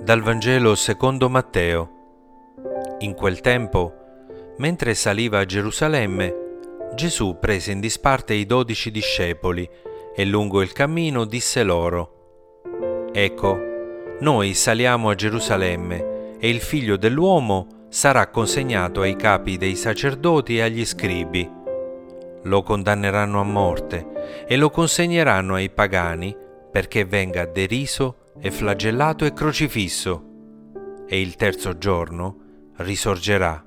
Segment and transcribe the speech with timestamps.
[0.00, 1.90] Dal Vangelo secondo Matteo.
[2.98, 3.94] In quel tempo,
[4.58, 6.34] mentre saliva a Gerusalemme,
[6.94, 9.68] Gesù prese in disparte i dodici discepoli
[10.14, 13.58] e lungo il cammino disse loro, Ecco,
[14.20, 20.62] noi saliamo a Gerusalemme e il figlio dell'uomo sarà consegnato ai capi dei sacerdoti e
[20.62, 21.58] agli scribi
[22.44, 26.34] lo condanneranno a morte e lo consegneranno ai pagani
[26.70, 30.24] perché venga deriso e flagellato e crocifisso,
[31.06, 32.36] e il terzo giorno
[32.76, 33.64] risorgerà.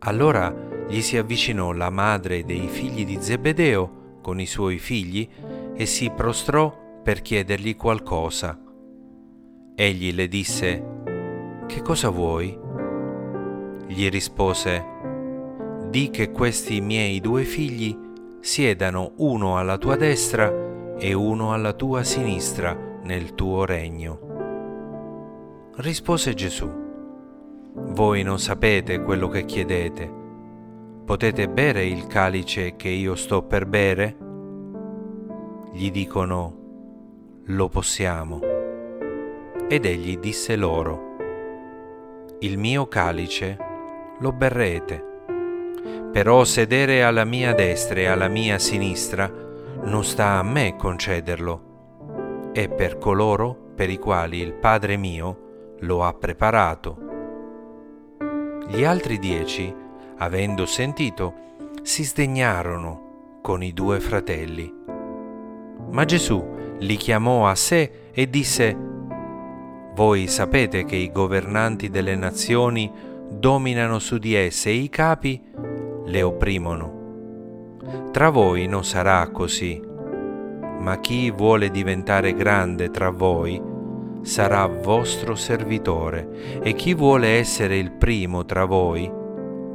[0.00, 0.54] Allora
[0.88, 5.28] gli si avvicinò la madre dei figli di Zebedeo con i suoi figli
[5.74, 8.58] e si prostrò per chiedergli qualcosa.
[9.74, 10.84] Egli le disse,
[11.66, 12.56] Che cosa vuoi?
[13.88, 14.95] Gli rispose,
[15.88, 17.96] Di che questi miei due figli
[18.40, 24.18] siedano uno alla tua destra e uno alla tua sinistra nel tuo regno.
[25.76, 26.68] Rispose Gesù,
[27.72, 30.12] voi non sapete quello che chiedete.
[31.04, 34.16] Potete bere il calice che io sto per bere?
[35.72, 36.56] Gli dicono,
[37.44, 38.40] lo possiamo.
[39.68, 41.14] Ed egli disse loro,
[42.40, 43.56] il mio calice
[44.18, 45.15] lo berrete,
[46.16, 49.30] però sedere alla mia destra e alla mia sinistra
[49.82, 56.04] non sta a me concederlo è per coloro per i quali il Padre mio lo
[56.04, 56.96] ha preparato.
[58.66, 59.70] Gli altri dieci,
[60.16, 61.34] avendo sentito,
[61.82, 64.72] si sdegnarono con i due fratelli.
[65.90, 66.42] Ma Gesù
[66.78, 68.74] li chiamò a sé e disse,
[69.92, 72.90] Voi sapete che i governanti delle nazioni
[73.28, 75.75] dominano su di esse e i capi
[76.06, 76.94] le opprimono.
[78.10, 79.94] Tra voi non sarà così
[80.78, 83.60] ma chi vuole diventare grande tra voi
[84.22, 89.10] sarà vostro servitore e chi vuole essere il primo tra voi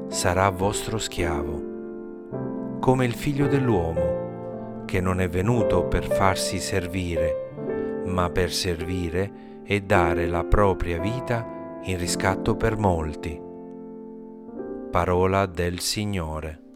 [0.08, 8.30] sarà vostro schiavo, come il figlio dell'uomo, che non è venuto per farsi servire, ma
[8.30, 13.51] per servire e dare la propria vita in riscatto per molti.
[14.92, 16.71] Parola del Signore.